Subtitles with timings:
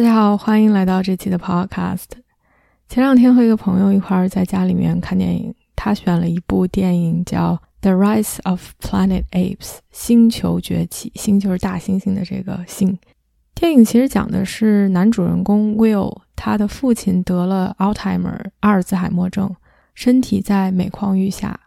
[0.00, 2.06] 大家好，欢迎来到这期的 Podcast。
[2.88, 9.58] 前两天和一个朋友一块儿在家里面看电影，他选了一部电影叫《The Rise of Planet Apes》
[9.90, 12.98] 星球崛起，星球是大猩猩的这个星。
[13.54, 19.54] 电影其实讲的是男主人公 Will，他的父亲得了 Alzheimer 阿尔兹海默症，
[19.92, 21.60] 身体在每况愈下。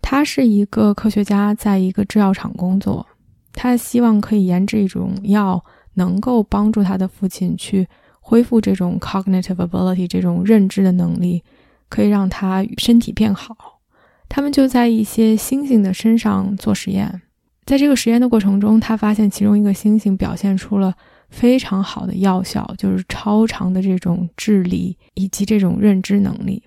[0.00, 3.06] 他是一个科学家，在一个制药厂工作，
[3.52, 5.62] 他希望可以研制一种药。
[5.94, 7.88] 能够帮助他的父亲去
[8.20, 11.42] 恢复这种 cognitive ability 这种认知的能力，
[11.88, 13.80] 可以让他身体变好。
[14.28, 17.22] 他们就在一些猩猩的身上做实验，
[17.66, 20.94] 在这个实验的过程中，他发现其中一个猩猩表现出了
[21.28, 26.62] 非常好的药效，就是超长的这种智力以及这种认知能力。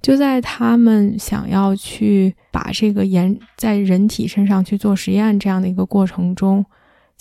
[0.00, 6.64] 就在他们想要去把这个研在人体身上去做实验这样的一个过程中。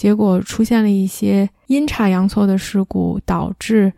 [0.02, 3.94] 结果出现了一些阴差阳错的事故，导致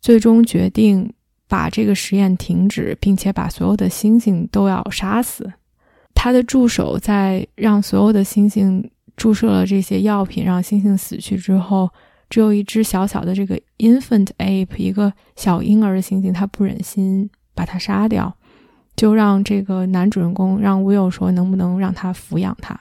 [0.00, 1.12] 最终决定
[1.48, 5.52] 把这个实验停止，并且把所有的猩猩都要杀死。
[6.14, 11.90] 他的助手在让所有的猩猩注射了这些药品，让猩猩死去之后，
[12.28, 18.32] 只有一只小小的这个 infant ape，一个小婴儿的猩猩，他不忍心把它杀掉，
[18.94, 22.78] 就让这个男主人公让 Will 说能不能让他抚养他。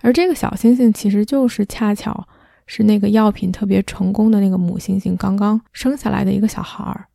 [0.00, 2.26] 而这个小猩猩其实就是恰巧
[2.66, 7.06] 是那个药品特别成功的那个母猩猩刚刚生下来的一个小孩儿。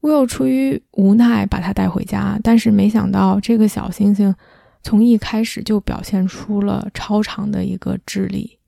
[0.00, 4.34] Will 出于无奈把它带回家，但是没想到这个小猩猩
[4.82, 8.58] 从一开始就表现出了超长的一个智力，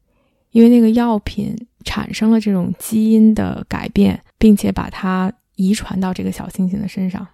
[0.50, 1.54] 因为那个药品
[1.84, 7.26] 产生了这种基因的改变，并且把它遗传到这个小猩猩的身上。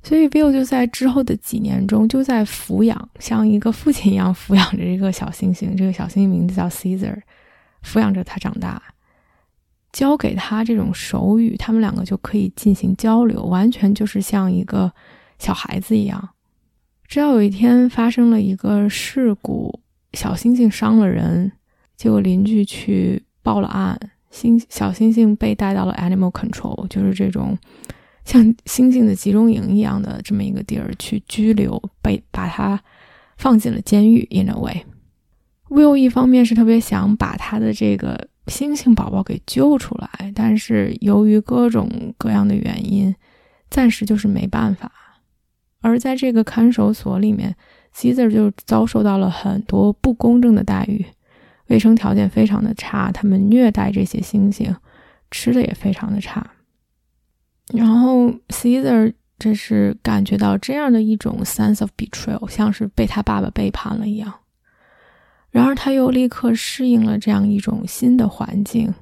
[0.00, 5.76] 所以，Bill 就在之后的几年中，就在抚养，像一个父亲一样抚养着这个小猩猩。
[5.76, 7.20] 这个小猩猩名字叫 Caesar，
[7.84, 8.80] 抚养着他长大，
[9.92, 14.90] 教给他这种手语，他们两个就可以进行交流，完全就是像一个
[15.38, 16.30] 小孩子一样。
[17.06, 19.80] 直到有一天发生了一个事故，
[20.12, 21.52] 小猩猩伤了人，
[21.96, 23.98] 结果邻居去报了案，
[24.32, 27.58] 猩小猩猩被带到了 Animal Control，就是这种。
[28.28, 32.78] 像猩猩的集中营一样的这么一个地儿去拘留，被把他
[33.38, 34.28] 放进了监狱。
[34.30, 43.16] In a way，Will 一方面是特别想把他的这个猩猩宝宝给救出来，但是由于各种各样的原因，
[43.70, 44.92] 暂时就是没办法。
[45.80, 47.56] 而在这个看守所里面
[47.96, 51.02] ，Cesar 就遭受到了很多不公正的待遇，
[51.68, 54.76] 卫生条件非常的差，他们虐待这些猩猩，
[55.30, 56.46] 吃的也非常的差。
[57.74, 64.32] 然后，Caesar 这是感觉到这样的一种 sense of betrayal，像是被他爸爸背叛了一样。
[65.50, 68.92] 然而，他又立刻适应了这样一种新的环境，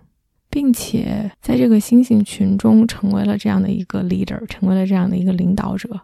[0.50, 6.00] 并且在这个猩猩群中成为了这样的一个 leader，成为了这样的一个领导者。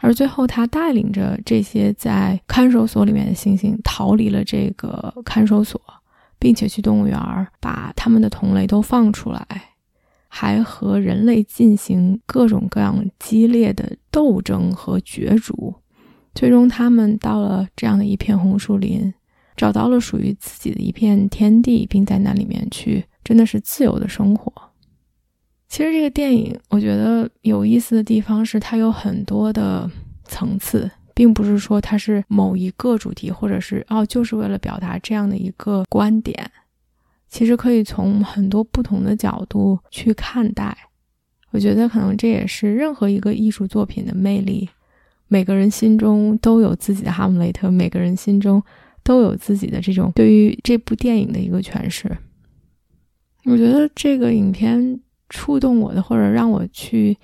[0.00, 5.80] 而最后，他带领着这些在看守所里面的猩猩逃离了这个看守所，
[6.38, 7.18] 并且去动物园
[7.60, 9.46] 把他们的同类都放出来。
[10.32, 15.74] 还和人类进行各种各样激烈的斗争和角逐，
[16.34, 19.12] 最终他们到了这样的一片红树林，
[19.56, 24.52] 找到了属于自己的一片天地，并在那里面去真的是自由的生活。
[25.68, 29.90] 其实这个电影我觉得有意思的地方是，它有很多的
[30.24, 36.50] 层次，并不是说它是某一个主题，或者是哦就是为了表达这样的一个观点。
[37.30, 40.76] 其实可以从很多不同的角度去看待，
[41.52, 44.68] 我觉得可能这也是任何一个艺术作品的魅力。
[45.28, 48.60] 每个人心中都有自己的哈姆雷特，每个人心中
[49.04, 52.10] 都有自己的这种对于这部电影的一个诠释。
[53.44, 57.16] 我觉得这个影片触动我的，或者让我去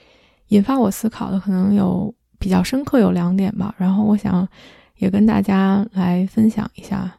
[0.49, 3.75] 引发我思考的，可能有比较深刻有两点吧。
[3.77, 4.49] 然后我想
[4.99, 7.13] 也跟大家来分享一下。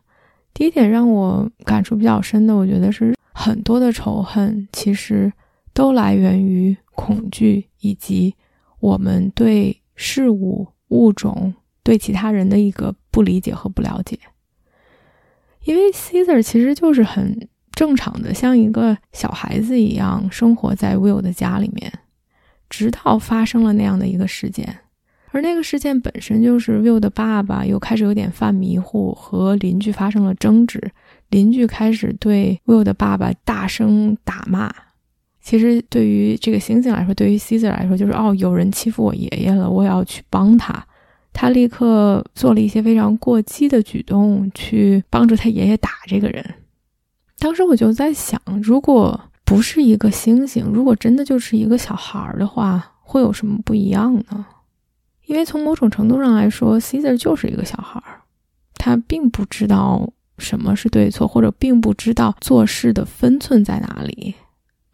[0.57, 5.31] 第一点让我感触比较深的，我觉得是很多的仇恨其实
[5.71, 8.33] 都来源于恐惧，以及
[8.80, 14.18] 我们对事物、物种、对其他人的一个不理解和不了解。
[15.63, 21.94] 因为 Caesar 其实就是很正常的像一个小孩子一样生活在 Will 的家里面，
[22.68, 24.80] 直到发生了那样的一个事件。
[25.37, 30.81] 而那个事件本身就是 Will 的爸爸又开始有点犯迷糊，和邻居发生了争执，
[31.29, 34.73] 邻居开始对 Will 的爸爸大声打骂。
[35.39, 40.83] 其实对于这个星星来说，对于 Caesar 来说，就是哦，有人欺负我爷爷了，我要去帮他。
[41.31, 46.43] 他立刻做了一些非常过激的举动，去帮着他爷爷打这个人。
[47.37, 54.43] 当时我就在想，如果不是一个星星，如果真的就是一个小孩的话，会有什么不一样呢？
[55.27, 58.21] 因为从某种程度上来说，Caesar 就是一个小孩儿，
[58.75, 64.33] 他并不知道什么是对错，或者并不知道做事的分寸在哪里。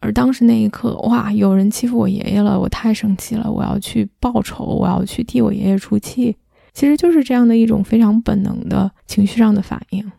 [0.00, 6.36] 而当时那一刻，哇，有人欺负我爷爷了，我太生气了，我要去报仇，我要去替我爷爷出气。
[6.72, 10.10] 其实就是这样的一种非常本能的情绪上的反应。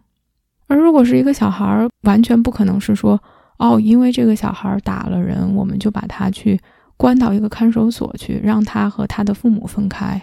[0.67, 3.21] 而如果是一个小孩儿，完全不可能是说，
[3.57, 6.57] 哦，因为这个小孩打了人，我们就把他去。
[6.97, 10.21] 关到一个看守所去，让他和他的父母分开。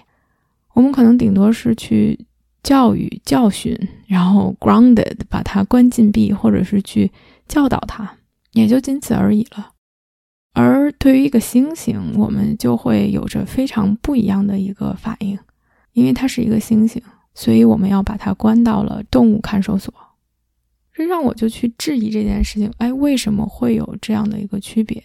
[0.75, 2.27] 我们可能顶多是去
[2.63, 3.77] 教育、教训，
[4.07, 7.11] 然后 grounded 把他关禁闭，或者是去
[7.47, 8.19] 教导他，
[8.53, 9.73] 也就仅此而已了。
[10.55, 15.39] 而对于一个猩猩，我们就会有着非常不一样的一个反应，
[15.93, 17.01] 因为它是一个猩猩，
[17.35, 19.93] 所以我们要把它关到了动物看守所。
[20.95, 25.03] 这让我就去质疑这件事情：哎，为什么会有这样的一个区别？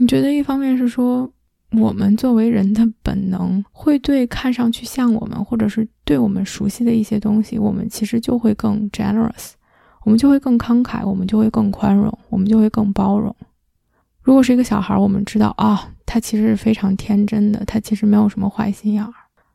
[0.00, 1.28] 你觉得一方面是说，
[1.72, 9.54] 我们作为人的本能会对看上去像我们，或者是对我们熟悉的一些东西，我们其实就会更 generous，
[10.04, 13.34] 我们就会更慷慨，我们就会更宽容，我们就会更包容。
[14.22, 19.12] 如果是一个小孩，我们知道啊，他其实是非常天真的，他其实没有什么坏心眼儿，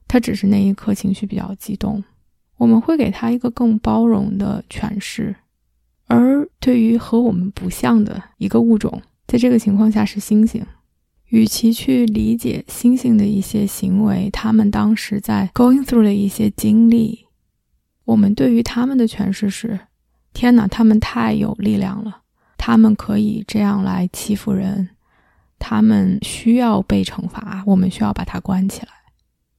[0.09, 2.03] 他只是那一刻情绪比较激动，
[2.57, 5.33] 我们会给他一个更包容的诠释。
[6.07, 10.61] 而对于和我们不像的一个物种，在这个情况下是猩猩，
[11.29, 17.25] 与其去理解猩猩的一些行为，他们当时在 going through 的一些经历，
[18.05, 19.79] 我们对于他们的诠释是：
[20.33, 22.21] 天哪，他们太有力量了，
[22.57, 24.89] 他们可以这样来欺负人，
[25.57, 28.87] 他们需要被惩罚，我们需要把他关起来。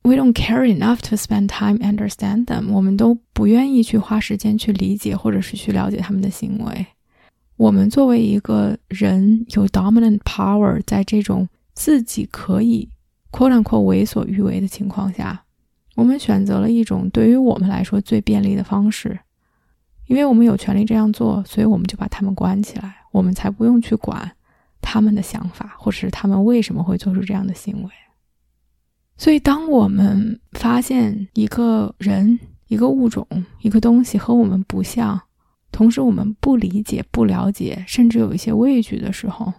[0.02, 6.86] We don't care enough to spend time understand them，我们都不愿意去花时间去理解或者是去了解他们的行为。
[7.56, 12.88] 我们作为一个人有 dominant power，在这种自己可以
[13.30, 15.44] quote unquote 为所欲为的情况下，
[15.94, 19.18] 我们选择了一种对于我们来说最便利的方式，
[20.06, 24.32] 因为我们有权利这样做，所以我们就把他们关起来，我们才不用去管
[24.80, 27.90] 他们的想法，或者是他们为什么会做出这样的行为。
[29.16, 32.36] 所以，当我们发现一个人、
[32.66, 33.24] 一个物种、
[33.62, 35.20] 一个东西和我们不像，
[35.74, 39.52] 同时，我们不理解、不了解，甚至有一些畏惧的时候，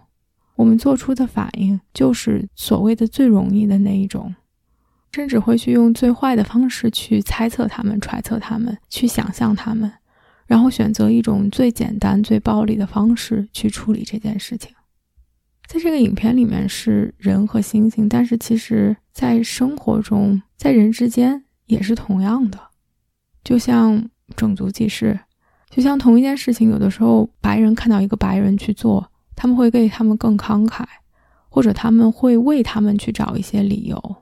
[0.54, 4.34] 我们做出的反应就是所谓的最容易的那一种，
[5.12, 9.92] 甚至会去用最坏的方式去猜测他们、揣测他们、去想象他们，
[10.46, 14.72] 然后选择一种最简单、最暴力的方式去处理这件事情。
[15.68, 22.58] 在这个影片里面是人和猩猩，但是其实在生活中，在人之间也是同样的，
[23.44, 25.20] 就像种族歧视。
[25.68, 30.84] 就像同一件事情，有的时候白人看到一个白人去做，他们会给他们更慷慨，
[31.48, 34.16] 或者他们会为他们去找一些理由。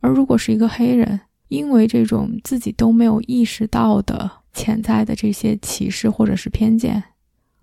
[0.00, 7.02] 而如果是一个黑人，因为这种自己都没有意识到的潜在的这些歧视或者是偏见，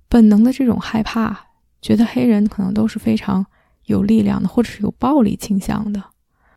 [0.10, 1.38] 本能的这种害怕，
[1.82, 3.46] 觉得黑人可能都是非常
[3.86, 6.02] 有力量的，或者是有暴力倾向的，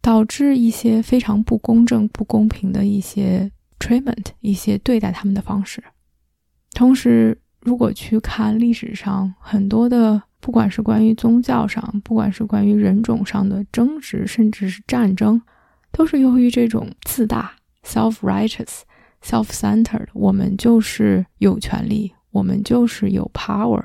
[0.01, 5.83] 导致一些非常不公正、不公平的一些 treatment，一些对待他们的方式。
[6.73, 15.41] 同时，如果去看历史上很多的，不管是关于宗教上，不管是关于人种上的争执，甚至是战争，
[15.91, 17.53] 都是由于这种自大
[17.85, 18.83] （self-righteous,
[19.25, 20.07] self-centered）。
[20.13, 23.83] 我们就是有权利，我们就是有 power。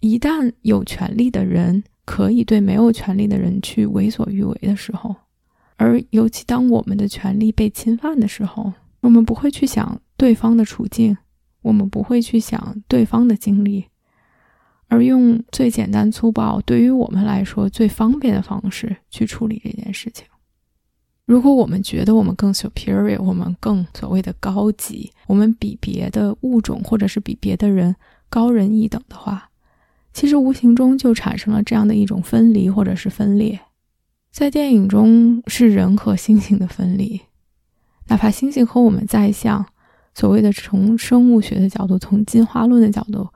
[0.00, 5.16] 一旦有权利的人可以对没有权利的人去为所欲为的时候，
[5.76, 11.16] 而尤其当我们的权利被侵犯的时候，我们不会去想对方的处境。
[11.62, 13.86] 我们不会去想对方的经历，
[14.88, 20.26] 而用最简单粗暴、对于我们来说最方便的方式去处理这件事情。
[21.26, 27.94] 如果我们觉得我们更 superior，我们更所谓的高级，我们比别的物种或者是比别的人
[28.28, 29.50] 高人一等的话，
[30.12, 33.60] 其实无形中就产生了这样的一种分离或者是分裂。
[34.32, 37.20] 在电影中是人和猩猩的分离，
[38.08, 39.66] 哪怕猩猩和我们再像。
[40.20, 43.26] 所谓的从生物学的角度，从进化论的角度，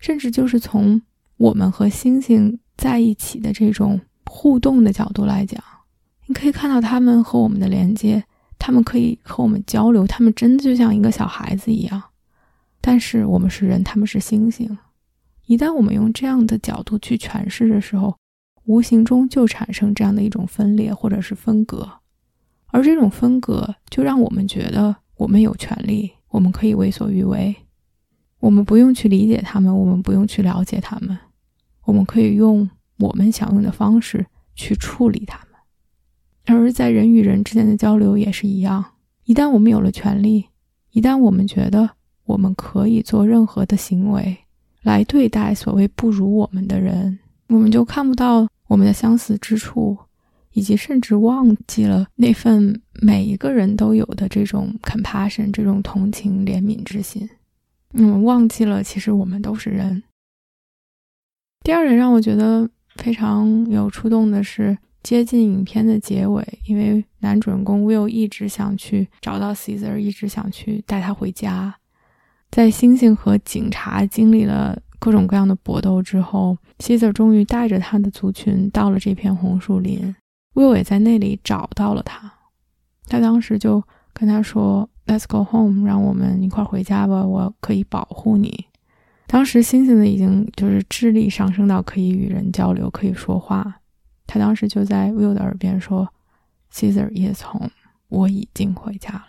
[0.00, 1.00] 甚至就是从
[1.36, 5.62] 我们和猩猩在一起的这种互动的角度来讲，
[6.26, 8.24] 你可以看到他们和我们的连接，
[8.58, 12.02] 他们可以和我们交流，他们真的就像一个小孩子一样。
[12.80, 14.76] 但是我们是人，他们是猩猩。
[15.44, 18.12] 一旦我们用这样的角度去诠释的时候，
[18.64, 21.88] 无形中就产生这样的一种分裂或者是分隔，
[22.72, 27.56] 而这种分隔就让我们觉得我们有权利，我们可以为所欲为，
[28.40, 31.16] 我们不用去理解他们，我们不用去了解他们，
[31.86, 35.54] 我们可以用我们想用的方式去处理他们。
[36.44, 38.84] 而在人与人之间的交流也是一样，
[39.24, 40.44] 一旦我们有了权利，
[40.90, 41.88] 一旦我们觉得
[42.26, 44.36] 我们可以做任何的行为
[44.82, 48.46] 来对待所谓不如我们的人，我们就看不到。
[48.68, 49.96] 我们的相似之处，
[50.56, 57.28] 以及甚至忘记了那份每一个人都有的这种 compassion，这种同情、怜悯之心。
[57.92, 60.02] 嗯，忘记了其实我们都是人。
[61.62, 71.76] 第二点让我觉得非常有触动的是，接近影片的结尾，因为男主人公 Will 一直想去找到 Caesar，一直想去带他回家。
[72.50, 74.80] 在猩猩和警察经历了。
[74.98, 80.16] 各种各样的搏斗之后，Caesar 终于带着他的族群到了这片红树林。
[80.56, 82.32] Will 也在那里找到了他。
[83.06, 83.80] 他当时就
[84.12, 88.66] 跟他说：“Let's go home，让我们一块回家吧，我可以保护你。”
[89.28, 93.76] 当时星星的已经就是智力上升到可以与人交流，可以说话。
[94.26, 96.08] 他当时就在 Will 的耳边说
[96.72, 97.70] ：“Caesar is home，
[98.08, 99.26] 我已经回家了。”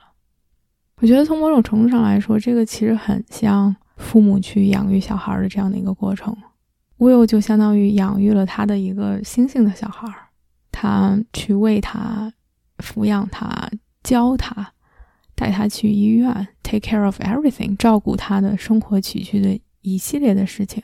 [0.99, 3.75] 我觉得从某种程度上来说，这个其实很像。
[3.97, 6.37] 父母去养育小孩的这样的一个过程
[6.99, 10.07] ，Will 就相当于养育了他的一个星星的小孩，
[10.79, 12.31] 他去喂他、
[12.77, 13.67] 抚养他、
[14.03, 14.71] 教他、
[15.33, 20.83] 带他去医院，take care of everything，照顾他的生活起居的一系列的事情。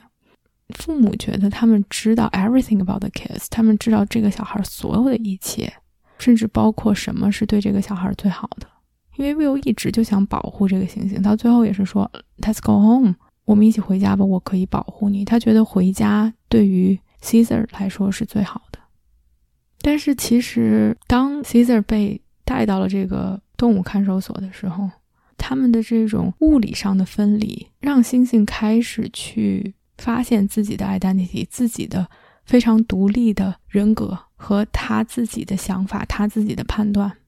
[0.70, 5.72] 父母觉得他们知道 everything about the kids，他们知道这个小孩所有的一切，
[6.18, 8.66] 甚至包括什么是对这个小孩最好的。
[9.16, 15.24] 因为 Will 一直就想保护这个星星，到最后也是说 "Let's go home，我们一起回家吧，我可以保护你。
[15.24, 18.80] 他觉得回家对于 Caesar 来说是最好的。
[19.86, 24.88] 但是其实当 Caesar 被带到了这个动物看守所的时候，
[25.36, 32.08] 他们的这种物理上的分离，让猩猩开始去发现自己的 identity，自己的
[32.46, 37.18] 非常独立的人格和他自己的想法，他自己的判断。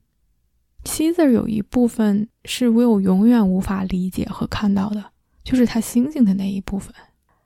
[0.85, 5.05] Caesar 有一部分是 Will 永远无法理解和看到的，
[5.45, 6.95] 就是他猩猩的那一部分。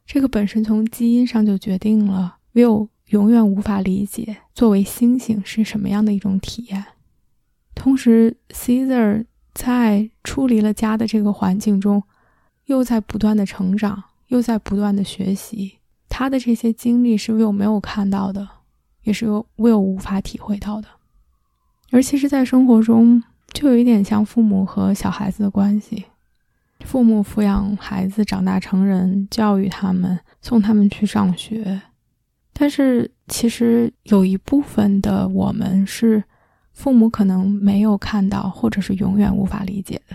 [0.07, 6.85] 这个本身从基因上就决定了 Will 永远无法理解作为星星是什么样的一种体验。
[7.75, 12.03] 同时，Caesar 在出离了家的这个环境中，
[12.67, 15.79] 又在不断的成长，又在不断的学习。
[16.09, 18.47] 他的这些经历是 Will 没有看到的，
[19.03, 20.89] 也是 Will 无法体会到的。
[21.91, 26.05] 而其实，在生活中，就有一点像父母和小孩子的关系。
[26.85, 31.83] 父母抚养孩子长大成人，教育他们，送他们去上学。
[32.61, 36.23] 但是，其实有一部分的我们是
[36.75, 40.15] 父母可能没有看到，或者是永远无法理解的。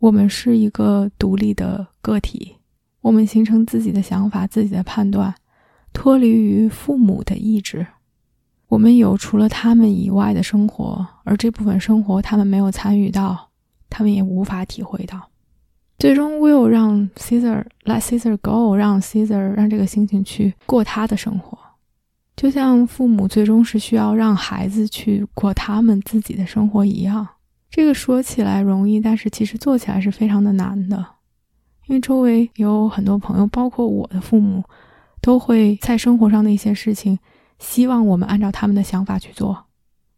[0.00, 2.56] 我们是一个独立的个体，
[3.02, 5.32] 我们形成自己的想法、自己的判断，
[5.92, 7.86] 脱离于父母的意志。
[8.66, 13.48] 我们有除了他们以外的生活，而这部分生活他们没有参与到，
[13.88, 15.30] 他们也无法体会到。
[16.00, 21.56] 最终，Will 让 Caesar let Caesar go，让 Caesar 让这个星星去过他的生活，
[22.36, 27.26] 就像父母最终是需要让孩子去过他们自己的生活一样。
[27.70, 30.96] 这个说起来容易，但是其实做起来是非常的难的，
[31.86, 34.62] 因为周围有很多朋友，包括我的父母，
[35.20, 37.18] 都会在生活上的一些事情。
[37.58, 39.64] 希望我们按照他们的想法去做，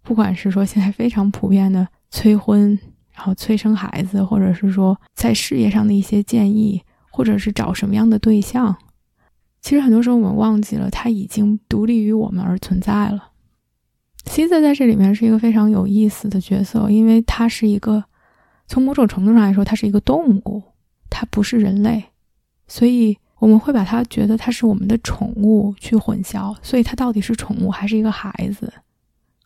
[0.03, 2.77] 不管是说现在非常普遍的催婚，
[3.13, 8.77] 然后催生孩子，或者是说在事业上的一些建议，或者是找什么样的对象，
[9.69, 13.33] 其实很多时候我们忘记了它已经独立于我们而存在了。
[14.25, 18.03] 西泽在这里面是一个非常有意思的角色，因为他是一个
[18.67, 20.63] 从某种程度上来说，他是一个动物，
[21.11, 22.03] 他不是人类，
[22.67, 23.19] 所以。
[23.41, 28.73] 我们会把它觉得它是我们的宠物去混淆，所以它到底是宠物还是一个孩子？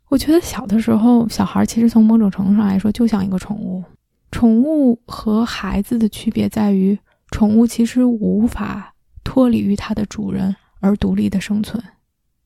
[0.09, 3.85] 我觉得小的时候，小孩其实从某种程度上来说就像一个宠物。
[4.31, 6.99] 宠物和孩子的区别在于，
[7.33, 8.92] 宠物其实无法
[9.33, 11.83] 脱离于它的主人而独立的生存，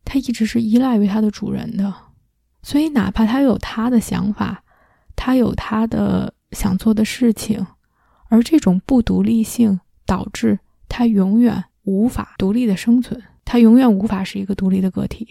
[0.05, 1.93] 它一直是依赖于它的主人的。
[2.63, 4.63] 所以，哪怕它有它的想法，
[5.17, 7.67] 它有它的想做的事情，
[8.29, 10.61] 而这种不独立性导致。
[10.89, 15.27] 它永远无法独立的生存，它永远无法是一个独立的个体。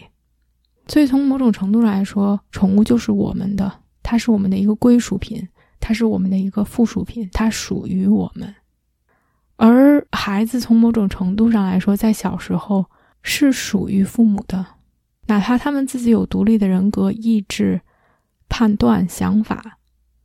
[0.86, 5.48] 所以从某种程度上来说，宠物就是我们的，它是我们的一个归属品，
[5.80, 8.54] 它是我们的一个附属品，它属于我们。
[9.56, 12.86] 而孩子从某种程度上来说，在小时候
[13.22, 14.64] 是属于父母的，
[15.26, 17.80] 哪怕他们自己有独立的人格、意志、
[18.48, 19.78] 判断、想法，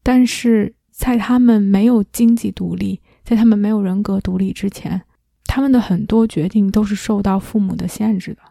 [0.04, 5.02] 但是在他们没有经济独立，在他们没有人格独立之前，
[5.46, 8.42] 他们的很多决定都是受到父母的限制的。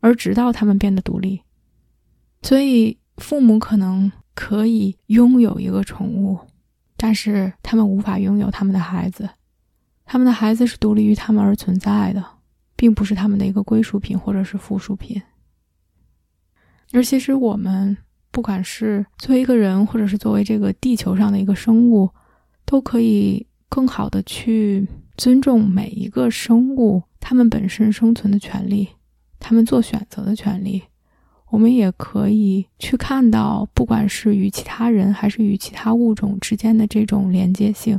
[0.00, 1.40] 而直到他们变得独立，
[2.42, 6.38] 所以父母可能可以拥有一个宠物，
[6.98, 9.26] 但是他们无法拥有他们的孩子。
[10.04, 12.24] 他们的孩子是独立于他们而存在的，
[12.76, 15.20] 并不是他们的一个归属品或者是附属品。
[16.92, 17.96] 而其实我们
[18.30, 22.08] 不管是作为一个人，或者是作为这个地球上的一个生物，
[22.64, 28.88] 都可以更好的去尊重每一个生物他们本身生存的权利，
[29.40, 30.82] 他们做选择的权利。
[31.50, 37.98] 我们也可以去看到，不管是与其他人还是与其他物种之间的这种连接性。